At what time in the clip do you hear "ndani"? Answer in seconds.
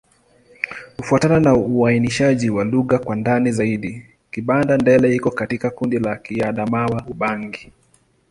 3.15-3.51